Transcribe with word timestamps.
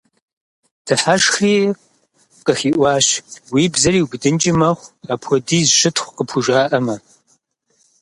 Дыхьэшхри, 0.85 1.55
къыхиӀуащ:– 2.45 3.07
Уи 3.53 3.63
бзэр 3.73 3.95
иубыдынкӀи 3.97 4.51
мэхъу, 4.59 4.89
апхуэдиз 5.13 5.69
щытхъу 5.77 6.13
къыпхужаӀэмэ. 6.15 6.95